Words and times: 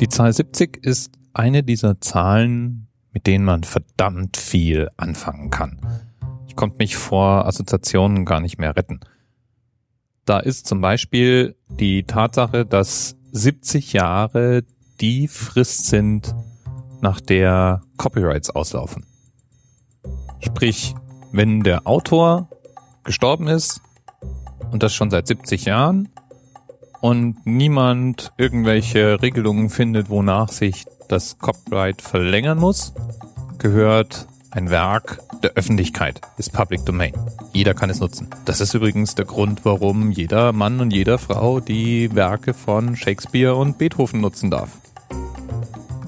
Die 0.00 0.08
Zahl 0.08 0.32
70 0.32 0.84
ist 0.84 1.12
eine 1.34 1.62
dieser 1.62 2.00
Zahlen, 2.00 2.88
mit 3.12 3.28
denen 3.28 3.44
man 3.44 3.62
verdammt 3.62 4.36
viel 4.36 4.88
anfangen 4.96 5.50
kann. 5.50 5.80
Ich 6.48 6.56
konnte 6.56 6.78
mich 6.78 6.96
vor 6.96 7.46
Assoziationen 7.46 8.24
gar 8.24 8.40
nicht 8.40 8.58
mehr 8.58 8.74
retten. 8.76 9.00
Da 10.24 10.40
ist 10.40 10.66
zum 10.66 10.80
Beispiel 10.80 11.54
die 11.68 12.02
Tatsache, 12.04 12.66
dass 12.66 13.16
70 13.30 13.92
Jahre 13.92 14.64
die 15.00 15.28
Frist 15.28 15.86
sind, 15.86 16.34
nach 17.00 17.20
der 17.20 17.82
Copyrights 17.96 18.50
auslaufen. 18.50 19.06
Sprich, 20.40 20.94
wenn 21.30 21.62
der 21.62 21.86
Autor 21.86 22.48
gestorben 23.04 23.46
ist 23.46 23.80
und 24.72 24.82
das 24.82 24.94
schon 24.94 25.10
seit 25.10 25.26
70 25.26 25.66
Jahren 25.66 26.08
und 27.04 27.44
niemand 27.44 28.32
irgendwelche 28.38 29.20
Regelungen 29.20 29.68
findet, 29.68 30.08
wonach 30.08 30.48
sich 30.48 30.86
das 31.06 31.36
Copyright 31.36 32.00
verlängern 32.00 32.56
muss, 32.56 32.94
gehört 33.58 34.26
ein 34.50 34.70
Werk 34.70 35.20
der 35.42 35.50
Öffentlichkeit, 35.50 36.22
ist 36.38 36.54
Public 36.54 36.86
Domain. 36.86 37.12
Jeder 37.52 37.74
kann 37.74 37.90
es 37.90 38.00
nutzen. 38.00 38.28
Das 38.46 38.62
ist 38.62 38.72
übrigens 38.72 39.14
der 39.16 39.26
Grund, 39.26 39.66
warum 39.66 40.12
jeder 40.12 40.54
Mann 40.54 40.80
und 40.80 40.94
jeder 40.94 41.18
Frau 41.18 41.60
die 41.60 42.08
Werke 42.14 42.54
von 42.54 42.96
Shakespeare 42.96 43.54
und 43.54 43.76
Beethoven 43.76 44.22
nutzen 44.22 44.50
darf. 44.50 44.70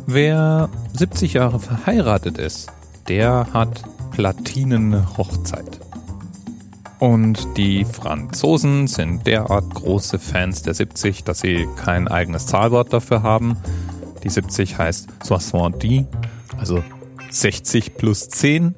Wer 0.06 0.70
70 0.94 1.34
Jahre 1.34 1.60
verheiratet 1.60 2.38
ist, 2.38 2.72
der 3.06 3.48
hat 3.52 3.82
Platinenhochzeit. 4.12 5.85
Und 6.98 7.58
die 7.58 7.84
Franzosen 7.84 8.86
sind 8.86 9.26
derart 9.26 9.74
große 9.74 10.18
Fans 10.18 10.62
der 10.62 10.74
70, 10.74 11.24
dass 11.24 11.40
sie 11.40 11.68
kein 11.76 12.08
eigenes 12.08 12.46
Zahlwort 12.46 12.92
dafür 12.92 13.22
haben. 13.22 13.58
Die 14.24 14.30
70 14.30 14.78
heißt 14.78 15.08
70, 15.22 16.06
also 16.58 16.82
60 17.30 17.96
plus 17.96 18.28
10. 18.28 18.74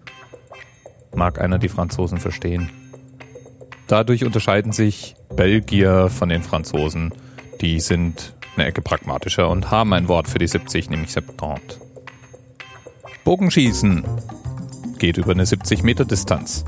Mag 1.15 1.41
einer 1.41 1.59
die 1.59 1.69
Franzosen 1.69 2.19
verstehen. 2.19 2.71
Dadurch 3.87 4.25
unterscheiden 4.25 4.73
sich 4.73 5.15
Belgier 5.35 6.11
von 6.11 6.29
den 6.29 6.43
Franzosen. 6.43 7.15
Die 7.61 7.81
sind 7.81 8.35
eine 8.57 8.67
Ecke 8.67 8.83
pragmatischer 8.83 9.49
und 9.49 9.71
haben 9.71 9.93
ein 9.93 10.09
Wort 10.09 10.29
für 10.29 10.39
die 10.39 10.49
70, 10.49 10.91
nämlich 10.91 11.13
70. 11.13 11.79
Bogenschießen 13.25 14.05
geht 14.99 15.17
über 15.17 15.33
eine 15.33 15.47
70 15.47 15.83
Meter 15.85 16.05
Distanz. 16.05 16.65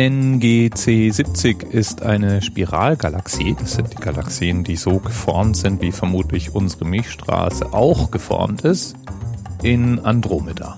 NGC 0.00 1.10
70 1.10 1.74
ist 1.74 2.00
eine 2.00 2.40
Spiralgalaxie. 2.40 3.54
Das 3.60 3.74
sind 3.74 3.92
die 3.92 4.00
Galaxien, 4.00 4.64
die 4.64 4.76
so 4.76 4.98
geformt 4.98 5.58
sind, 5.58 5.82
wie 5.82 5.92
vermutlich 5.92 6.54
unsere 6.54 6.86
Milchstraße 6.86 7.74
auch 7.74 8.10
geformt 8.10 8.62
ist, 8.62 8.96
in 9.62 9.98
Andromeda. 9.98 10.74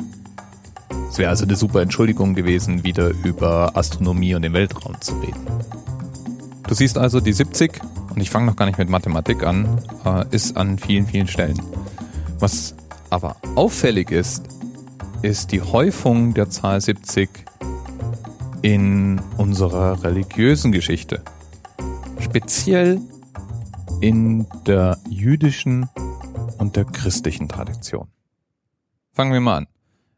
Es 1.09 1.19
wäre 1.19 1.31
also 1.31 1.45
eine 1.45 1.55
super 1.55 1.83
Entschuldigung 1.83 2.34
gewesen, 2.34 2.83
wieder 2.83 3.12
über 3.23 3.77
Astronomie 3.77 4.34
und 4.34 4.43
den 4.43 4.55
Weltraum 4.55 5.00
zu 5.00 5.15
reden. 5.20 5.47
Du 6.67 6.75
siehst 6.75 6.98
also, 6.98 7.20
die 7.20 7.33
70, 7.33 7.81
und 8.12 8.20
ich 8.20 8.28
fange 8.28 8.47
noch 8.47 8.56
gar 8.56 8.67
nicht 8.67 8.78
mit 8.78 8.89
Mathematik 8.89 9.45
an, 9.45 9.78
äh, 10.05 10.25
ist 10.34 10.56
an 10.56 10.78
vielen, 10.78 11.06
vielen 11.06 11.28
Stellen. 11.28 11.62
Was 12.41 12.75
aber 13.09 13.37
auffällig 13.55 14.11
ist, 14.11 14.43
ist 15.23 15.53
die 15.53 15.62
Häufung 15.62 16.34
der 16.34 16.50
Zahl 16.50 16.81
70 16.81 17.52
in 18.63 19.21
unserer 19.37 20.03
religiösen 20.05 20.73
Geschichte. 20.73 21.23
Speziell 22.21 23.01
in 24.01 24.47
der 24.67 24.99
jüdischen 25.09 25.89
und 26.59 26.77
der 26.77 26.85
christlichen 26.85 27.49
Tradition. 27.49 28.09
Fangen 29.13 29.33
wir 29.33 29.41
mal 29.41 29.59
an. 29.59 29.67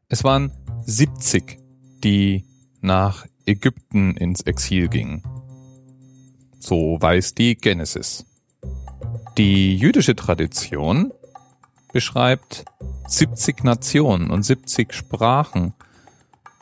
Es 0.09 0.23
waren 0.25 0.53
70, 0.87 1.59
die 2.03 2.45
nach 2.81 3.27
Ägypten 3.47 4.17
ins 4.17 4.43
Exil 4.43 4.89
gingen. 4.89 5.23
So 6.59 6.99
weiß 7.01 7.35
die 7.35 7.57
Genesis. 7.57 8.25
Die 9.37 9.77
jüdische 9.77 10.15
Tradition 10.15 11.13
beschreibt 11.93 12.65
70 13.09 13.65
Nationen 13.65 14.31
und 14.31 14.43
70 14.45 14.93
Sprachen, 14.93 15.75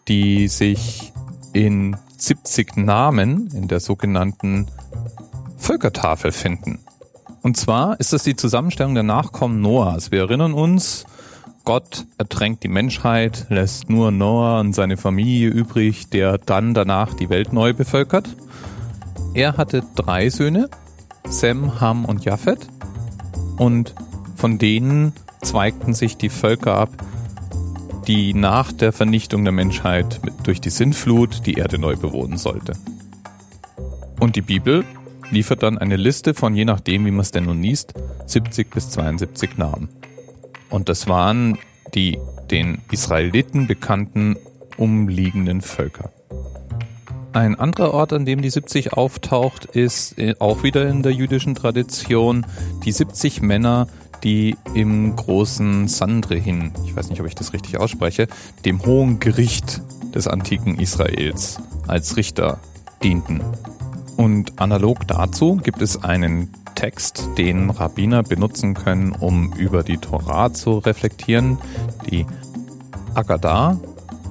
die 0.09 0.49
sich 0.49 1.13
in 1.53 1.97
70 2.17 2.77
Namen 2.77 3.49
in 3.55 3.69
der 3.69 3.81
sogenannten 3.81 4.69
Völkertafel 5.57 6.33
finden. 6.33 6.81
Und 7.43 7.57
zwar 7.57 7.99
ist 7.99 8.13
das 8.13 8.23
die 8.23 8.37
Zusammenstellung 8.37 8.95
der 8.95 9.03
Nachkommen 9.03 9.61
Noahs. 9.61 10.13
Wir 10.13 10.21
erinnern 10.21 10.55
uns, 10.55 11.05
Gott 11.65 12.07
ertränkt 12.19 12.63
die 12.65 12.69
Menschheit, 12.69 13.47
lässt 13.49 13.89
nur 13.89 14.11
Noah 14.11 14.61
und 14.61 14.75
seine 14.75 14.97
Familie 14.97 15.49
übrig, 15.49 16.09
der 16.11 16.39
dann 16.39 16.75
danach 16.75 17.15
die 17.15 17.31
Welt 17.31 17.53
neu 17.53 17.73
bevölkert. 17.73 18.37
Er 19.35 19.57
hatte 19.57 19.83
drei 19.95 20.29
Söhne, 20.29 20.69
Sem, 21.29 21.81
Ham 21.81 22.05
und 22.05 22.25
Japhet. 22.25 22.69
Und 23.57 23.95
von 24.37 24.59
denen 24.59 25.13
zweigten 25.43 25.95
sich 25.95 26.17
die 26.17 26.29
Völker 26.29 26.75
ab, 26.75 26.91
die 28.07 28.35
nach 28.35 28.73
der 28.73 28.93
Vernichtung 28.93 29.45
der 29.45 29.53
Menschheit 29.53 30.21
durch 30.43 30.61
die 30.61 30.71
Sintflut 30.71 31.47
die 31.47 31.55
Erde 31.55 31.79
neu 31.79 31.97
bewohnen 31.97 32.37
sollte. 32.37 32.73
Und 34.21 34.37
die 34.37 34.43
Bibel 34.43 34.85
liefert 35.31 35.63
dann 35.63 35.79
eine 35.79 35.97
Liste 35.97 36.35
von, 36.35 36.55
je 36.55 36.65
nachdem, 36.65 37.07
wie 37.07 37.11
man 37.11 37.21
es 37.21 37.31
denn 37.31 37.45
nun 37.45 37.63
liest, 37.63 37.95
70 38.27 38.71
bis 38.71 38.91
72 38.91 39.57
Namen. 39.57 39.89
Und 40.71 40.89
das 40.89 41.09
waren 41.09 41.59
die 41.95 42.19
den 42.51 42.83
Israeliten 42.91 43.67
bekannten 43.67 44.37
umliegenden 44.77 45.61
Völker. 45.61 46.11
Ein 47.33 47.59
anderer 47.59 47.95
Ort, 47.95 48.13
an 48.13 48.27
dem 48.27 48.43
die 48.43 48.51
70 48.51 48.93
auftaucht, 48.93 49.65
ist 49.65 50.19
äh, 50.19 50.35
auch 50.39 50.63
wieder 50.63 50.87
in 50.89 51.03
der 51.03 51.13
jüdischen 51.13 51.55
Tradition 51.55 52.45
die 52.85 52.93
70 52.93 53.41
Männer, 53.41 53.87
die 54.25 54.57
im 54.75 55.17
großen 55.17 55.89
Sandrehin, 55.89 56.73
ich 56.85 56.95
weiß 56.95 57.11
nicht, 57.11 57.21
ob 57.21 57.27
ich 57.27 57.35
das 57.35 57.53
richtig 57.53 57.79
ausspreche, 57.79 58.29
dem 58.65 58.85
hohen 58.85 59.21
Gericht 59.21 59.83
des 60.15 60.27
antiken 60.27 60.79
Israels 60.79 61.59
als 61.87 62.17
Richter 62.17 62.59
dienten. 63.03 63.41
Und 64.17 64.61
analog 64.61 65.07
dazu 65.09 65.57
gibt 65.57 65.83
es 65.83 66.05
einen 66.05 66.53
Text, 66.75 67.29
den 67.39 67.71
Rabbiner 67.71 68.23
benutzen 68.23 68.75
können, 68.75 69.13
um 69.13 69.53
über 69.55 69.83
die 69.83 69.99
Torah 69.99 70.53
zu 70.53 70.79
reflektieren, 70.79 71.59
die 72.11 72.27
Agadah. 73.15 73.79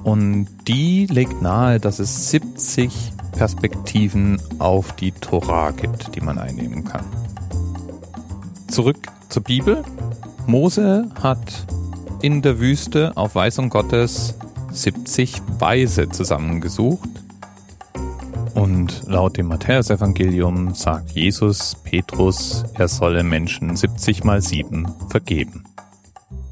Und 0.04 0.48
die 0.66 1.06
legt 1.06 1.42
nahe, 1.42 1.78
dass 1.78 1.98
es 1.98 2.30
70 2.30 3.12
Perspektiven 3.32 4.40
auf 4.58 4.92
die 4.92 5.12
Torah 5.12 5.70
gibt, 5.70 6.14
die 6.14 6.20
man 6.20 6.38
einnehmen 6.38 6.84
kann. 6.84 7.04
Zurück 8.68 9.08
zur 9.32 9.42
Bibel. 9.42 9.82
Mose 10.46 11.08
hat 11.22 11.66
in 12.20 12.42
der 12.42 12.60
Wüste 12.60 13.16
auf 13.16 13.34
Weisung 13.34 13.70
Gottes 13.70 14.34
70 14.70 15.40
Weise 15.58 16.10
zusammengesucht. 16.10 17.08
Und 18.54 19.04
laut 19.06 19.38
dem 19.38 19.46
Matthäusevangelium 19.46 20.74
sagt 20.74 21.12
Jesus 21.12 21.76
Petrus, 21.82 22.64
er 22.74 22.88
solle 22.88 23.22
Menschen 23.22 23.74
70 23.74 24.22
mal 24.22 24.42
7 24.42 24.86
vergeben. 25.08 25.64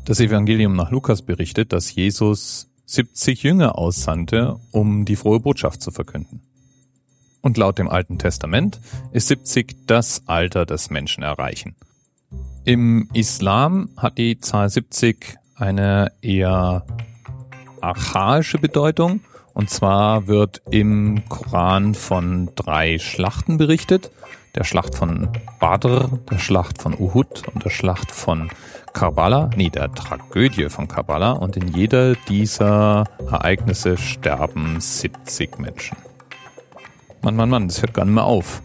Das 0.07 0.19
Evangelium 0.19 0.75
nach 0.75 0.91
Lukas 0.91 1.21
berichtet, 1.21 1.75
dass 1.75 1.95
Jesus 1.95 2.71
70 2.87 3.43
Jünger 3.43 3.77
aussandte, 3.77 4.59
um 4.71 5.05
die 5.05 5.17
frohe 5.17 5.41
Botschaft 5.41 5.83
zu 5.83 5.91
verkünden. 5.91 6.41
Und 7.43 7.59
laut 7.59 7.79
dem 7.79 7.89
Alten 7.89 8.19
Testament 8.19 8.81
ist 9.13 9.29
70 9.29 9.87
das 9.87 10.23
Alter, 10.27 10.65
das 10.65 10.89
Menschen 10.89 11.23
erreichen. 11.23 11.77
Im 12.71 13.09
Islam 13.15 13.89
hat 13.97 14.17
die 14.17 14.39
Zahl 14.39 14.71
70 14.71 15.41
eine 15.57 16.13
eher 16.23 16.87
archaische 17.81 18.59
Bedeutung. 18.59 19.23
Und 19.55 19.71
zwar 19.71 20.29
wird 20.29 20.63
im 20.71 21.25
Koran 21.29 21.97
von 21.97 22.49
drei 22.55 23.01
Schlachten 23.01 23.59
berichtet. 23.59 24.13
Der 24.55 24.63
Schlacht 24.63 24.95
von 24.95 25.31
Badr, 25.59 26.21
der 26.31 26.39
Schlacht 26.39 26.81
von 26.81 26.95
Uhud 26.97 27.43
und 27.53 27.65
der 27.65 27.71
Schlacht 27.71 28.13
von 28.13 28.51
Karbala, 28.93 29.51
nee, 29.57 29.71
der 29.71 29.93
Tragödie 29.93 30.69
von 30.69 30.87
Karbala. 30.87 31.33
Und 31.33 31.57
in 31.57 31.75
jeder 31.75 32.15
dieser 32.15 33.03
Ereignisse 33.19 33.97
sterben 33.97 34.81
70 34.81 35.59
Menschen. 35.59 35.97
Mann, 37.21 37.35
Mann, 37.35 37.51
Mann, 37.51 37.67
das 37.67 37.83
hört 37.83 37.95
gar 37.95 38.05
nicht 38.05 38.15
mehr 38.15 38.23
auf. 38.23 38.63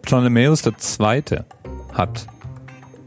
Ptolemäus 0.00 0.64
II. 0.64 1.22
hat 1.92 2.26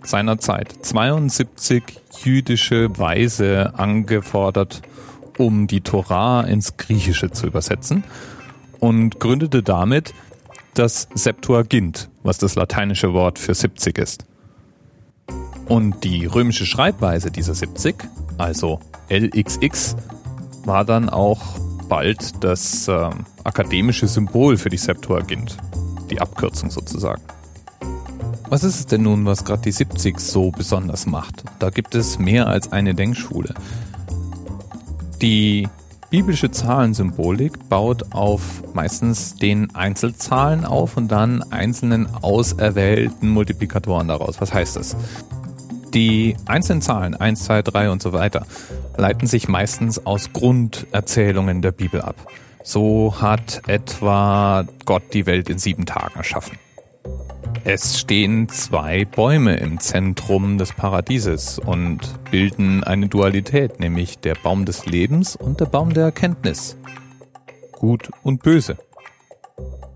seiner 0.04 0.38
Zeit 0.38 0.74
72 0.82 1.84
jüdische 2.24 2.98
Weise 2.98 3.74
angefordert, 3.76 4.82
um 5.38 5.68
die 5.68 5.82
Torah 5.82 6.42
ins 6.42 6.78
Griechische 6.78 7.32
zu 7.32 7.48
übersetzen 7.48 8.04
und 8.80 9.20
gründete 9.20 9.64
damit 9.64 10.14
das 10.74 11.08
Septuagint, 11.14 12.10
was 12.24 12.38
das 12.38 12.56
lateinische 12.56 13.14
Wort 13.14 13.40
für 13.40 13.54
70 13.54 13.98
ist. 13.98 14.26
Und 15.68 16.04
die 16.04 16.26
römische 16.26 16.66
Schreibweise 16.66 17.32
dieser 17.32 17.54
70, 17.54 17.96
also 18.38 18.80
LXX, 19.10 19.96
war 20.66 20.84
dann 20.84 21.10
auch 21.10 21.42
bald 21.88 22.44
das 22.44 22.88
äh, 22.88 23.10
akademische 23.44 24.08
Symbol 24.08 24.58
für 24.58 24.70
die 24.70 24.78
Septuagint, 24.78 25.58
die 26.10 26.20
Abkürzung 26.20 26.70
sozusagen. 26.70 27.22
Was 28.54 28.64
ist 28.64 28.76
es 28.76 28.86
denn 28.86 29.02
nun, 29.02 29.26
was 29.26 29.46
gerade 29.46 29.64
die 29.64 29.72
70 29.72 30.20
so 30.20 30.52
besonders 30.52 31.08
macht? 31.08 31.44
Da 31.58 31.72
gibt 31.72 31.96
es 31.96 32.20
mehr 32.20 32.46
als 32.46 32.72
eine 32.72 32.94
Denkschule. 32.94 33.56
Die 35.24 35.68
biblische 36.12 36.52
Zahlensymbolik 36.52 37.68
baut 37.68 38.14
auf 38.14 38.62
meistens 38.76 39.38
den 39.38 39.74
Einzelzahlen 39.74 40.66
auf 40.66 40.98
und 40.98 41.08
dann 41.08 41.42
einzelnen 41.52 42.08
auserwählten 42.22 43.28
Multiplikatoren 43.30 44.08
daraus. 44.08 44.40
Was 44.40 44.54
heißt 44.54 44.76
das? 44.76 44.98
Die 45.96 46.36
einzelnen 46.46 46.84
Zahlen, 46.84 47.16
1, 47.16 47.46
2, 47.46 47.64
3 47.64 47.90
und 47.90 48.04
so 48.04 48.14
weiter, 48.14 48.46
leiten 48.98 49.26
sich 49.26 49.48
meistens 49.48 50.06
aus 50.06 50.32
Grunderzählungen 50.32 51.64
der 51.64 51.72
Bibel 51.72 52.04
ab. 52.04 52.18
So 52.64 53.16
hat 53.20 53.64
etwa 53.66 54.64
Gott 54.86 55.12
die 55.12 55.26
Welt 55.26 55.50
in 55.50 55.58
sieben 55.58 55.88
Tagen 55.88 56.14
erschaffen. 56.18 56.60
Es 57.66 57.98
stehen 57.98 58.50
zwei 58.50 59.06
Bäume 59.06 59.56
im 59.56 59.80
Zentrum 59.80 60.58
des 60.58 60.74
Paradieses 60.74 61.60
und 61.60 62.00
bilden 62.30 62.84
eine 62.84 63.08
Dualität, 63.08 63.80
nämlich 63.80 64.20
der 64.20 64.36
Baum 64.36 64.66
des 64.66 64.86
Lebens 64.86 65.38
und 65.38 65.62
der 65.62 65.68
Baum 65.68 65.94
der 65.94 66.04
Erkenntnis. 66.04 66.78
Gut 67.72 68.10
und 68.22 68.44
böse. 68.44 68.78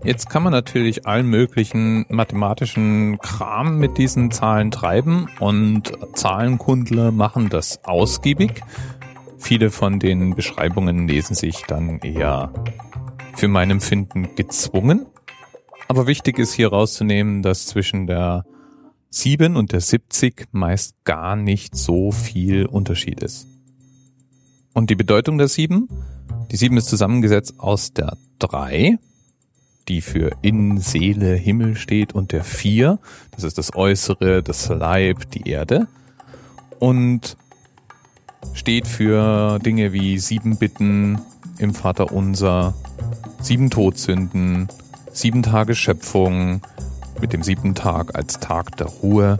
Jetzt 0.02 0.30
kann 0.30 0.44
man 0.44 0.52
natürlich 0.52 1.06
allen 1.06 1.26
möglichen 1.26 2.06
mathematischen 2.08 3.18
Kram 3.18 3.78
mit 3.78 3.98
diesen 3.98 4.30
Zahlen 4.30 4.70
treiben 4.70 5.28
und 5.38 5.92
Zahlenkundler 6.14 7.12
machen 7.12 7.50
das 7.50 7.84
ausgiebig. 7.84 8.62
Viele 9.36 9.70
von 9.70 9.98
den 9.98 10.34
Beschreibungen 10.34 11.06
lesen 11.06 11.34
sich 11.34 11.64
dann 11.66 11.98
eher 11.98 12.50
für 13.34 13.48
mein 13.48 13.70
Empfinden 13.70 14.34
gezwungen. 14.36 15.06
Aber 15.88 16.06
wichtig 16.06 16.38
ist 16.38 16.52
hier 16.52 16.68
rauszunehmen, 16.68 17.42
dass 17.42 17.66
zwischen 17.66 18.06
der 18.06 18.44
7 19.10 19.56
und 19.56 19.72
der 19.72 19.80
70 19.80 20.48
meist 20.52 20.94
gar 21.04 21.34
nicht 21.34 21.74
so 21.74 22.12
viel 22.12 22.66
Unterschied 22.66 23.22
ist. 23.22 23.46
Und 24.74 24.90
die 24.90 24.96
Bedeutung 24.96 25.38
der 25.38 25.48
7? 25.48 25.88
Die 26.50 26.56
7 26.56 26.76
ist 26.76 26.88
zusammengesetzt 26.88 27.54
aus 27.58 27.94
der 27.94 28.18
3, 28.38 28.98
die 29.88 30.02
für 30.02 30.32
in 30.42 30.78
Seele, 30.78 31.34
Himmel 31.34 31.74
steht 31.74 32.12
und 32.12 32.32
der 32.32 32.44
vier, 32.44 32.98
das 33.30 33.44
ist 33.44 33.56
das 33.56 33.74
Äußere, 33.74 34.42
das 34.42 34.68
Leib, 34.68 35.30
die 35.30 35.48
Erde 35.48 35.88
und 36.78 37.38
steht 38.52 38.86
für 38.86 39.58
Dinge 39.58 39.94
wie 39.94 40.18
sieben 40.18 40.58
Bitten 40.58 41.18
im 41.58 41.72
Vater 41.72 42.12
Unser, 42.12 42.74
sieben 43.40 43.70
Todsünden, 43.70 44.68
sieben 45.18 45.42
Tage 45.42 45.74
Schöpfung 45.74 46.60
mit 47.20 47.32
dem 47.32 47.42
siebten 47.42 47.74
Tag 47.74 48.14
als 48.14 48.38
Tag 48.38 48.76
der 48.76 48.86
Ruhe 48.86 49.38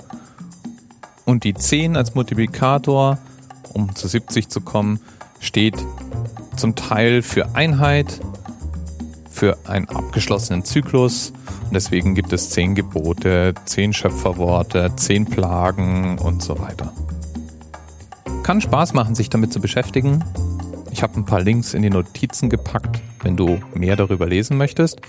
und 1.25 1.45
die 1.45 1.55
zehn 1.55 1.97
als 1.97 2.15
Multiplikator, 2.15 3.19
um 3.75 3.95
zu 3.95 4.09
70 4.09 4.49
zu 4.49 4.61
kommen, 4.61 5.01
steht 5.41 5.77
zum 6.57 6.75
Teil 6.75 7.23
für 7.23 7.55
Einheit, 7.55 8.21
für 9.31 9.57
einen 9.69 9.89
abgeschlossenen 9.89 10.65
Zyklus. 10.65 11.33
Und 11.67 11.75
deswegen 11.75 12.15
gibt 12.15 12.33
es 12.33 12.51
zehn 12.51 12.75
Gebote, 12.75 13.55
zehn 13.67 13.93
Schöpferworte, 13.93 14.91
zehn 14.97 15.27
Plagen 15.27 16.19
und 16.19 16.43
so 16.43 16.59
weiter. 16.59 16.93
Kann 18.43 18.61
Spaß 18.61 18.95
machen, 18.95 19.15
sich 19.15 19.31
damit 19.31 19.53
zu 19.53 19.61
beschäftigen. 19.61 20.25
Ich 20.91 21.03
habe 21.03 21.15
ein 21.17 21.25
paar 21.25 21.43
Links 21.43 21.75
in 21.75 21.83
die 21.83 21.91
Notizen 21.91 22.49
gepackt, 22.49 23.01
wenn 23.23 23.37
du 23.37 23.61
mehr 23.75 23.95
darüber 23.95 24.27
lesen 24.27 24.57
möchtest. 24.57 25.03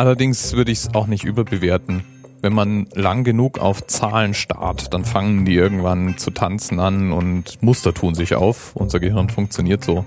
Allerdings 0.00 0.54
würde 0.54 0.72
ich 0.72 0.78
es 0.78 0.94
auch 0.94 1.06
nicht 1.06 1.24
überbewerten. 1.24 2.04
Wenn 2.40 2.54
man 2.54 2.86
lang 2.94 3.22
genug 3.22 3.58
auf 3.58 3.86
Zahlen 3.86 4.32
starrt, 4.32 4.94
dann 4.94 5.04
fangen 5.04 5.44
die 5.44 5.54
irgendwann 5.54 6.16
zu 6.16 6.30
tanzen 6.30 6.80
an 6.80 7.12
und 7.12 7.62
Muster 7.62 7.92
tun 7.92 8.14
sich 8.14 8.34
auf. 8.34 8.74
Unser 8.74 8.98
Gehirn 8.98 9.28
funktioniert 9.28 9.84
so. 9.84 10.06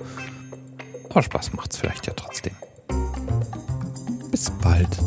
Aber 1.12 1.22
Spaß 1.22 1.54
macht's 1.54 1.78
vielleicht 1.78 2.08
ja 2.08 2.14
trotzdem. 2.16 2.54
Bis 4.32 4.50
bald. 4.64 4.98